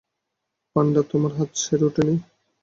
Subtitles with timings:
[0.75, 2.15] পান্ডা, তোমার হাত সেরে ওঠেনি!